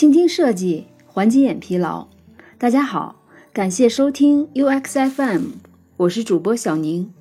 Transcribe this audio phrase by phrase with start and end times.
[0.00, 2.06] 倾听设计，缓解眼疲劳。
[2.56, 3.16] 大家好，
[3.52, 5.42] 感谢收听 UXFM，
[5.98, 7.12] 我是主播小宁。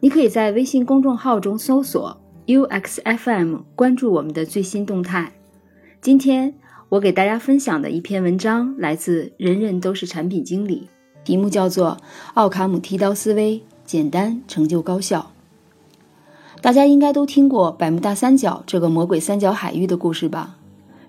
[0.00, 5.34] 你可以在微信公众号中搜索 UXFM，关注我们的最新动态。
[6.00, 6.54] 今天
[6.88, 10.88] 我给大家分享的一篇文章来自《人人都是产品经理》，
[11.24, 11.98] 题目叫做
[12.34, 15.30] 《奥卡姆剃刀思维：简单成就高效》。
[16.60, 20.56] 大家应该都听过百慕大三角这个魔鬼三角海域的故事吧？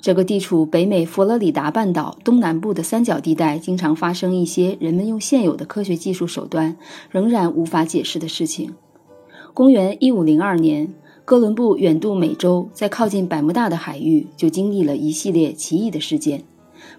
[0.05, 6.77] 这个地处北美佛罗里达半岛东南部的三角地带，经常发生一些人们用现有的科学技术手段
[7.09, 8.75] 仍然无法解释的事情。
[9.55, 10.93] 公元一五零二年，
[11.25, 16.43] 哥伦布远渡美洲，在靠近百慕大的海域就经历了一系列奇异的事件。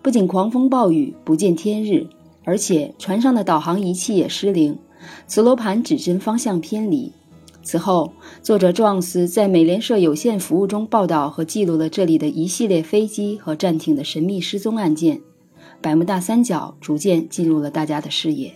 [0.03, 2.09] 不仅狂风暴雨不见天日，
[2.43, 4.77] 而且船上的导航仪器也失灵，
[5.29, 7.13] 磁罗盘指针方向偏离。
[7.67, 8.13] 此后，
[8.43, 15.21] 作者壮斯在美联社有线服务中报道和记录了这里的一系列飞机和战艇的神秘失踪案件。
[15.83, 18.53] 百慕大三角逐渐进入了大家的视野。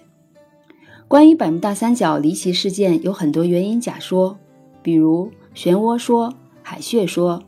[1.09, 4.39] 关于百慕大三角离奇事件，有很多原因假说，
[4.81, 7.43] 比如漩涡说、海穴说、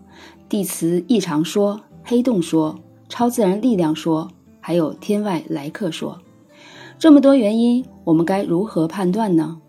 [0.49, 2.77] 地磁异常说、黑洞说、
[3.09, 6.19] 超自然力量说，还有天外来客说。
[6.99, 9.62] 这么多原因，我们该如何判断呢？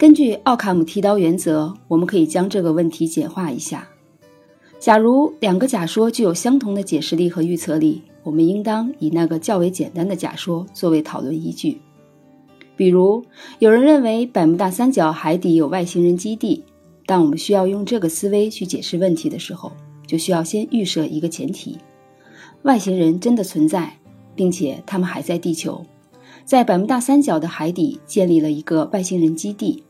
[0.00, 3.86] 根据奥卡姆剃刀原则，我们可以将这个问题简化一下。
[4.78, 11.78] 假如两个假说具有相同的解释力和预测力，我们应当以那个较为简单的假说作为讨论依据。
[12.76, 13.22] 比如，
[13.58, 16.64] 有人认为百慕大三角海底有外星人基地，
[17.04, 19.70] 当我们需要用这个思维去解释问题的时候，
[20.06, 21.76] 就需要先预设一个前提：
[22.62, 23.92] 外星人真的存在，
[24.34, 25.84] 并且他们还在地球，
[26.46, 29.84] 在百慕大三角的海底建立了一个外星人基地。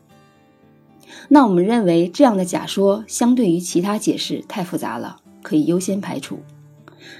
[1.29, 6.39] 那我们认为这样的假说相对于其他解释太复杂了，可以优先排除。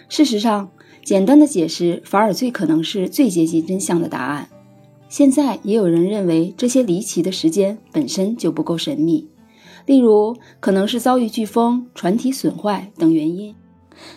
[0.10, 0.70] 事实上，
[1.04, 4.48] 简单的解释反而最可能是最接近真相的答案。
[5.10, 9.28] 现在也有人认为这些离奇的时间本身就不够神秘，
[9.86, 13.54] 例如可能是遭遇飓风、船体损坏等原因。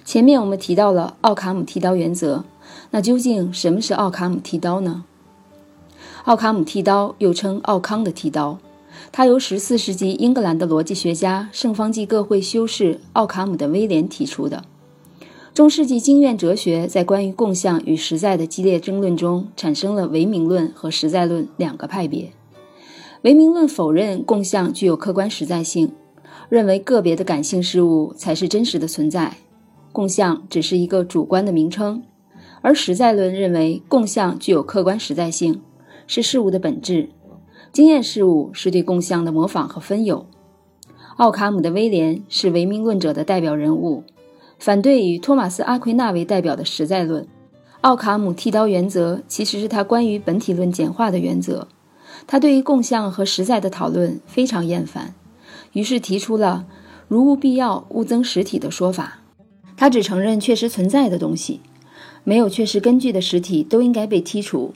[0.04, 2.44] 前面我们提到了奥卡姆剃刀原则，
[2.90, 5.04] 那究竟什么是奥卡姆剃刀呢？
[6.24, 8.58] 奥卡姆剃刀又称奥康的剃刀。
[9.16, 14.64] 它由14世纪英格兰的逻辑学家圣方济各会修士奥卡姆的威廉提出的。
[15.54, 22.32] 中世纪经验哲学在关于共相与实在的激烈争论中，产生了唯名论和实在论两个派别。
[23.22, 25.92] 唯名论否认共相具有客观实在性，
[26.48, 29.36] 认为个别的感性事物才是真实的存在，
[29.92, 32.02] 共相只是一个主观的名称；
[32.62, 35.60] 而实在论认为共相具有客观实在性，
[36.08, 37.10] 是事物的本质。
[37.74, 40.26] 经验事物是对共相的模仿和分有。
[41.16, 44.04] 奥卡姆的威廉是唯名论者的代表人物，
[44.60, 47.26] 反对以托马斯·阿奎那为代表的实在论。
[47.80, 51.66] 奥卡姆剃刀原则其实是他关于本体论简化的原则。
[52.28, 55.12] 他对于共相和实在的讨论非常厌烦，
[55.72, 56.66] 于是提出了
[57.08, 59.18] “如无必要，勿增实体”的说法。
[59.76, 61.60] 他只承认确实存在的东西，
[62.22, 64.72] 没有确实根据的实体都应该被剔除。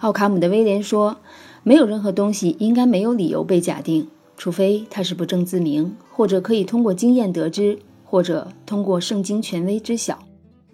[0.00, 1.16] 奥卡姆的威廉说。
[1.62, 10.18] 没有任何东西应该没有理由被假定，除非它是不证自明，或者可以通过经验得知，或者通过圣经权威知晓。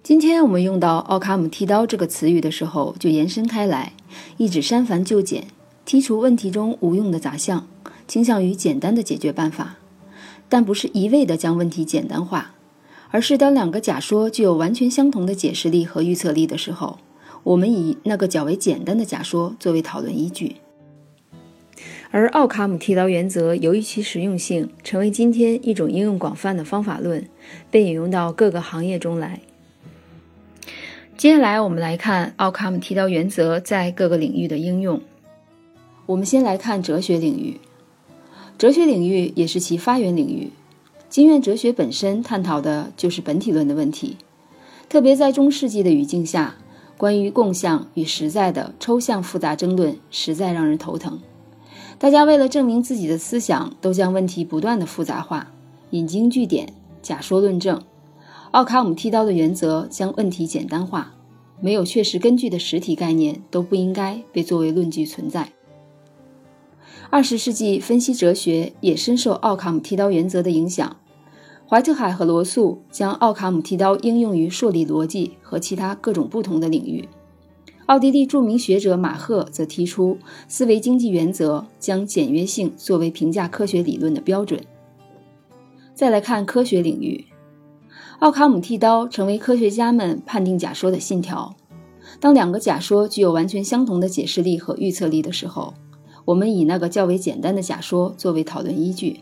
[0.02, 3.94] 今天我们用到“奥卡姆剃刀”这个词语的时候，就延伸开来，
[4.36, 5.46] 意指删繁就简，
[5.86, 7.66] 剔除问题中无用的杂项，
[8.06, 9.76] 倾向于简单的解决办法。
[10.50, 12.54] 但不是一味的将问题简单化，
[13.10, 16.98] 而是当两个假说具有完全相同的解释力和预测力的时候，
[17.42, 20.56] 我们以那个较为简单的假说作为讨论依据。
[22.14, 27.28] 而奥卡姆剃刀原则由于其实用性，成为今天一种应用广泛的方法论，
[27.72, 29.40] 被引用到各个行业中来。
[31.16, 35.02] 接下来，我们来看奥卡姆剃刀原则在各个领域的应用。
[36.06, 37.58] 我们先来看哲学领域，
[38.56, 40.52] 哲学领域也是其发源领域。
[41.08, 44.18] 经验哲学本身探讨的就是本体论的问题，
[44.88, 46.54] 特别在中世纪的语境下，
[46.96, 51.18] 关于共相与实在的抽象复杂争论实在让人头疼。
[51.98, 55.52] 大家为了证明自己的思想，都将问题不断的复杂化，
[55.90, 57.80] 引经据典，假说论证。
[58.50, 61.14] 奥卡姆剃刀的原则将问题简单化，
[61.60, 65.48] 没有确实根据的实体概念都不应该被作为论据存在。
[67.10, 70.96] 二十世纪分析哲学也深受奥卡姆剃刀原则的影响，
[71.68, 77.08] 怀特海和罗素将奥卡姆剃刀应用于数理逻辑和其他各种不同的领域。
[77.86, 80.16] 奥地利著名学者马赫则提出
[80.48, 84.58] 思维经济原则，将简约性作为评价科学理论的标准。
[85.94, 87.26] 再来看科学领域，
[88.20, 91.54] 奥卡姆剃刀成为科学家们判定假说的信条。
[92.20, 95.74] 当两个假说具有完全相同的解释力和预测力的时候，
[96.24, 99.20] 我们以那个较为简单的假说作为讨论依据。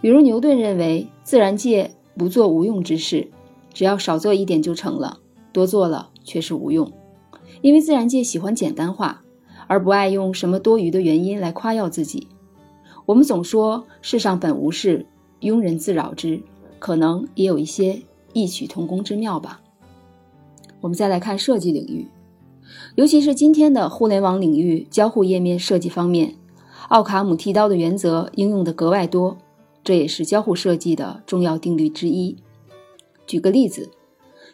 [0.00, 3.28] 比如，牛顿认为自然界不做无用之事，
[3.74, 5.18] 只要少做一点就成了，
[5.52, 6.90] 多做了却是无用。
[7.62, 9.22] 因为自然界喜欢简单化，
[9.66, 12.28] 而不爱用什么多余的原因来夸耀自己。
[13.04, 15.06] 我们总说世上本无事，
[15.40, 16.42] 庸人自扰之，
[16.78, 18.02] 可能也有一些
[18.32, 19.60] 异曲同工之妙吧。
[20.80, 22.06] 我们再来看设计领域，
[22.94, 26.34] 尤其是今天的互联网领域交互页面设计方面，
[26.88, 29.38] 奥卡姆剃刀的原则应用的格外多，
[29.82, 32.36] 这也是交互设计的重要定律之一。
[33.26, 33.90] 举个例子。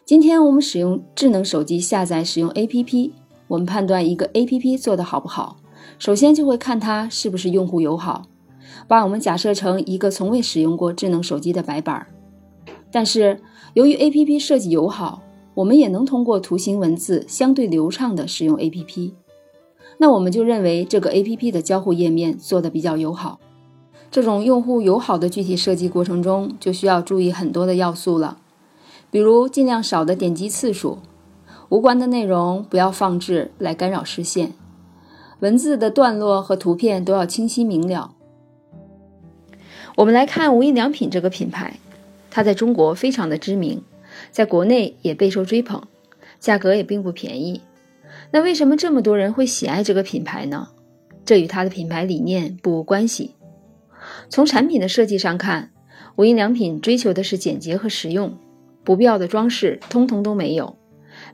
[0.05, 3.11] 今天我们使用智能手机下载使用 APP，
[3.47, 5.55] 我们判断一个 APP 做得好不好，
[5.97, 8.23] 首先就会看它是不是用户友好。
[8.85, 12.07] 把我们假设成一个从未使用过智能手机的白板儿，
[12.91, 13.39] 但是
[13.75, 15.23] 由于 APP 设计友好，
[15.53, 19.13] 我们也能通过图形文字相对流畅的使用 APP。
[19.99, 23.39] 那我们就认为这个 APP 的交互页面做的比较友好。
[24.11, 28.39] 这种用户友好的具体设计过程中，就需要注意很多的要素了。
[29.13, 30.97] 比如，尽量少的点击次数，
[31.69, 34.53] 无关的内容不要放置来干扰视线，
[35.39, 38.15] 文字的段落和图片都要清晰明了。
[39.97, 41.77] 我们来看无印良品这个品牌，
[42.31, 43.83] 它在中国非常的知名，
[44.31, 45.83] 在国内也备受追捧，
[46.39, 47.61] 价格也并不便宜。
[48.31, 50.69] 那为什么这么多人会喜爱这个品牌呢？
[51.23, 53.35] 这与它的品牌理念不无关系。
[54.27, 55.69] 从产品的设计上看，
[56.15, 58.35] 无印良品追求的是简洁和实用。
[58.83, 60.77] 不必要的装饰通通都没有，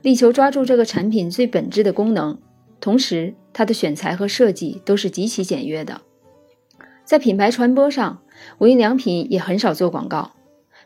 [0.02, 2.38] 力求抓住这个产品最本质的功能。
[2.80, 6.00] 同时，它的选材和设计都是极其简约的。
[7.04, 8.22] 在品牌传播上，
[8.58, 10.32] 无印良品也很少做广告，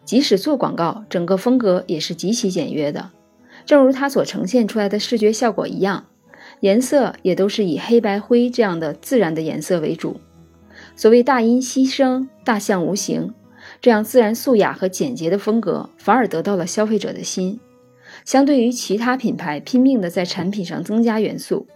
[0.05, 3.11] 即使做广告，整个风格也是极其简约的。
[3.67, 6.07] 正如它所呈现出来的视觉效果一样，
[6.61, 10.19] 颜色也都是以黑白灰这样的自然的颜色为主。
[10.97, 13.33] 所谓大音希声，大象无形。
[13.81, 17.61] 这样自然素雅和简洁的风格，反而得到了消费者的心。
[18.25, 21.67] 相对于其他品牌拼命的在产品上增加元素，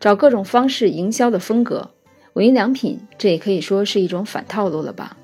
[0.00, 1.90] 找各种方式营销的风格，
[2.34, 5.16] 无印良品这也可以说是一种反套路了吧？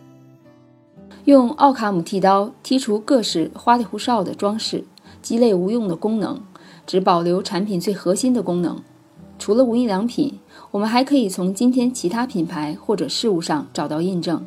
[1.25, 4.85] 用奥卡姆剃刀剔除各式花里胡哨的装饰，
[5.21, 6.41] 鸡肋无用的功能，
[6.87, 8.81] 只保留产品最核心的功能。
[9.39, 10.39] 除了无印良品，
[10.71, 14.47] 我们还可以从今天其他品牌或者事物上找到印证，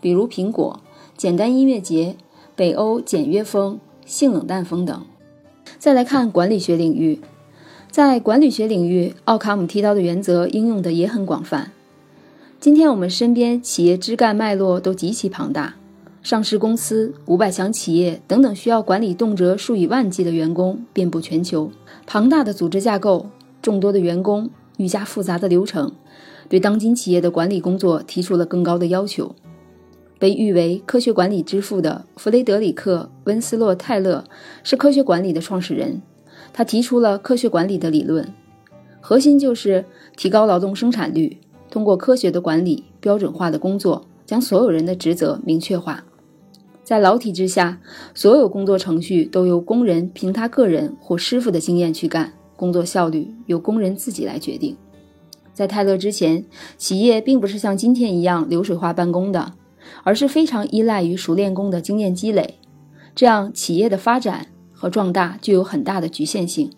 [0.00, 0.80] 比如苹果。
[1.16, 2.16] 简单音乐节、
[2.56, 5.04] 北欧简约风、性冷淡风等。
[5.78, 7.20] 再来看管理学领域，
[7.90, 11.72] 在管理学领域，奥卡姆剃刀的原则应用的也很广泛。
[12.58, 15.74] 今天我们身边企业枝干脉络都极其庞大，
[16.22, 21.70] 上市公司、五百强企业等等，需要管理动辄数以万计的员工遍布全球。
[22.06, 23.26] 庞大的组织架构、
[23.60, 25.92] 众多的员工、愈加复杂的流程，
[26.48, 29.34] 对当今企业的管理工作提出了更高的要求。
[30.22, 34.22] 被誉为科学管理之父的弗雷德里克·温斯洛·泰勒
[34.62, 36.00] 是科学管理的创始人。
[36.52, 38.32] 他提出了科学管理的理论，
[39.00, 39.84] 核心就是
[40.16, 41.38] 提高劳动生产率，
[41.68, 46.04] 通过科学的管理、标准化的工作，将所有人的职责明确化。
[46.84, 47.80] 在老体制下，
[48.14, 54.76] 所有工作程序都由工人凭他个人或师傅的经验去干，工作效率由工人自己来决定。
[55.52, 56.44] 在泰勒之前，
[56.78, 59.54] 企业并不是像今天一样流水化办公的。
[60.04, 62.58] 而是非常依赖于熟练工的经验积累，
[63.14, 66.70] 这样企业的发展和壮大就有很大的局限性。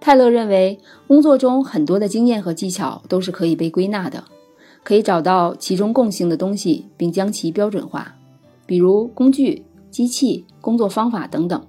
[0.00, 4.24] 泰勒认为，工作中很多的经验和技巧都是可以被归纳的，
[4.82, 8.14] 可以找到其中共性的东西，并将其标准化，
[8.64, 11.66] 比如工具、机器、工作方法等等。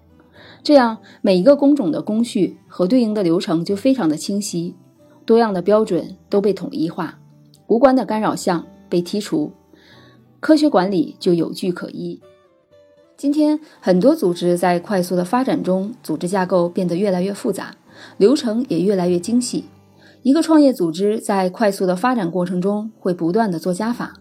[0.63, 4.75] 这样每一个工种的工序和对应的流程就非常的清晰，
[5.25, 7.19] 多样的标准都被统一化，
[7.67, 9.51] 无关的干扰项被剔除。
[10.41, 12.19] 科学管理就有据可依。
[13.15, 17.75] 今天很多组织在快速的发展中，组织架构变得越来越复杂，
[18.17, 19.65] 流程也越来越精细。
[20.23, 24.13] 一个创业组织在快速的发展过程中，会不断的做加法，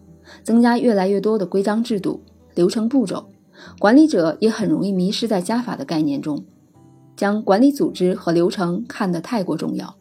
[0.42, 2.20] 增加越来越多的规章制度、
[2.54, 3.30] 流程步骤。
[3.78, 6.44] 管理者也很容易迷失在加法的概念中，
[7.16, 9.96] 将管理组织和流程看得太过重要。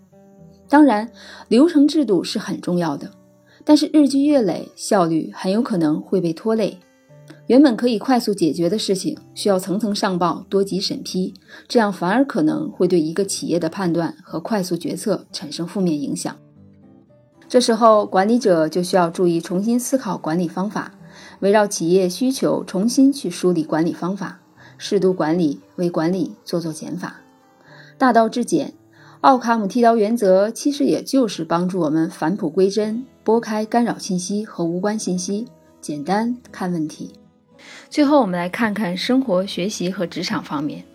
[0.68, 1.10] 当然，
[1.48, 3.10] 流程制度是很重要的。
[3.70, 6.80] 但是日积月累，效率很有可能会被拖累。
[7.46, 11.36] 原本可以快速解决的事情，需要层层上报、多级审批，
[11.68, 16.36] 这样反而可能会对一个企业的判断和快速决策产生负面影响。
[17.48, 20.96] 这时候，管理者就需要注意重新思考管理方法，
[21.42, 24.40] 围绕企业需求重新去梳理管理方法，
[24.80, 27.18] 适度管理，为管理做做减法。
[28.00, 28.74] 大道至简，
[29.22, 35.46] 奥卡姆剃刀原则其实也就是帮助我们返璞归真，拨开干扰信息和无关信息，
[35.82, 37.12] 简单看问题。
[37.90, 40.86] 最后，我们来看看生活、学习和职场方面。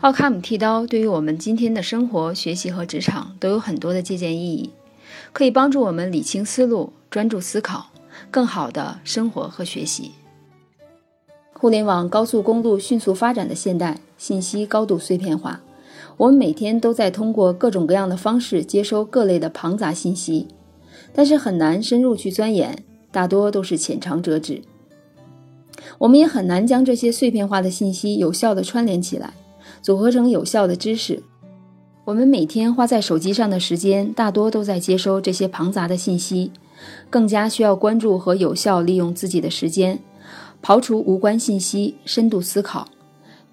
[0.00, 4.70] 奥卡姆剃刀对于我们今天的生活、学习和职场都有很多的借鉴意义，
[5.32, 7.86] 可以帮助我们理清思路、专注思考，
[8.32, 10.10] 更好的生活和学习。
[11.52, 15.62] 互联网高速公路迅速发展的现代，信息高度碎片化，
[16.16, 20.48] 我们每天都在通过各种各样的方式接收各类的庞杂信息，
[21.12, 24.62] 但是很难深入去钻研，大多都是浅尝辄止。
[25.98, 29.34] 我们也很难将这些碎片化的信息有效的串联起来。
[29.82, 31.22] 组合成有效的知识。
[32.06, 36.50] 我们每天花在手机上的时间，大多都在接收这些庞杂的信息，
[37.10, 39.98] 更加需要关注和有效利用自己的时间，
[40.62, 42.88] 刨除无关信息，深度思考，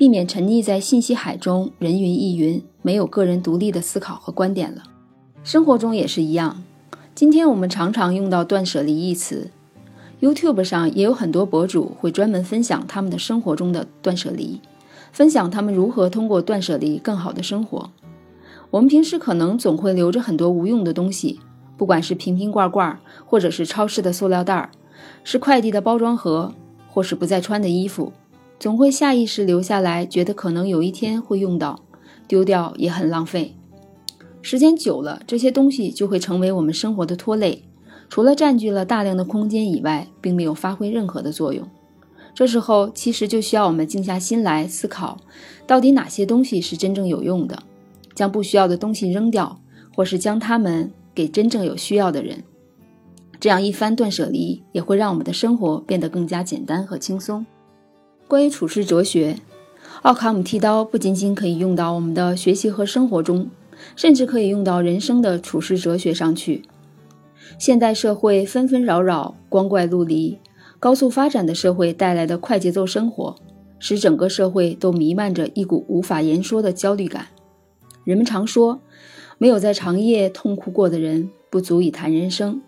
[0.02, 4.82] 避免沉溺在信息海中，人云亦云，没有个人独立的思考和观点了。
[5.44, 6.64] 生活中也是一样。
[7.14, 9.52] 今天我们常常用到“断舍离”一词
[10.20, 14.60] ，YouTube 上也有很多博主会专门分享他们的生活中的断舍离。
[15.12, 17.92] 分享他们如何通过断舍离更好的生活。
[18.72, 21.40] 我们平时可能总会留着很多无用的东西，
[21.78, 24.72] 不管是瓶瓶罐罐，或者是超市的塑料袋，
[25.24, 26.56] 是快递的包装盒，
[26.90, 28.12] 或是不再穿的衣服，
[28.62, 31.80] 总会下意识留下来，觉得可能有一天会用到，
[32.28, 33.56] 丢掉也很浪费。
[34.44, 37.64] 时间久了，这些东西就会成为我们生活的拖累，
[38.08, 41.68] 除了占据了大量的空间以外，并没有发挥任何的作用。
[42.36, 45.18] 这时候，其实就需要我们静下心来思考，
[45.66, 47.64] 到底哪些东西是真正有用的，
[48.14, 49.60] 将不需要的东西扔掉，
[49.96, 52.44] 或是将它们给真正有需要的人。
[53.40, 57.44] 这样一番断舍离，也会让我们的生活变得更加简单和轻松。
[58.32, 59.36] 关于处世哲学，
[60.04, 63.50] 奥卡姆剃刀不仅仅可以用到我们的学习和生活中，
[63.98, 66.62] 甚至可以用到人生的处世哲学上去。
[67.60, 70.40] 现代社会纷纷扰扰，光怪陆离。
[70.80, 73.36] 高速发展的社会带来的快节奏生活，
[73.80, 77.28] 使整个社会都弥漫着一股无法言说的焦虑感。
[78.06, 78.80] 人们常说，
[79.40, 82.62] 没有在长夜痛哭过的人，不足以谈人生。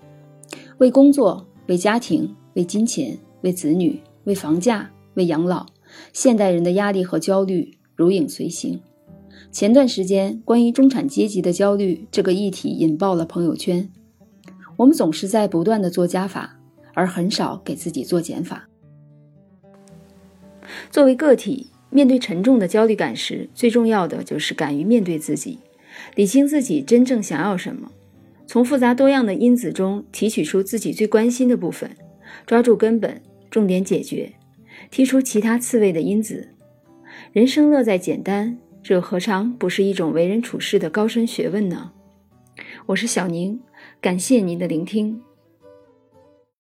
[0.79, 5.67] 为工作、为家庭、为金钱、为子女、为房价、为养老，
[6.11, 8.81] 现代人的压力和焦虑如影随形。
[9.51, 13.89] 前段时间，关于中产阶级的焦虑这个议题引爆了朋友圈。
[14.77, 16.59] 我们总是在不断的做加法。
[16.95, 18.69] 而很少给自己做减法。
[20.91, 25.57] 作为个体，面对沉重的焦虑感时，最重要的就是敢于面对自己，
[26.15, 27.91] 理清自己真正想要什么，
[28.45, 31.97] 从复杂多样的因子中提取出自己最关心的部分，
[32.45, 34.31] 抓住根本，重点解决，
[34.91, 36.49] 剔除其他刺猬的因子。
[37.31, 41.91] 人生乐在简单，这何尝不是一种为人处事的高深学问呢？
[42.87, 43.59] 我是小宁，
[44.01, 45.21] 感谢您的聆听。